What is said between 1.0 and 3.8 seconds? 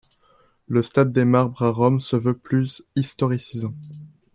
des Marbres à Rome se veut plus historicisant.